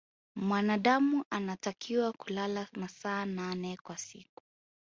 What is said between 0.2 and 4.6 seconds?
mwanadamu anatakiwa kulala masaa nane kwa siku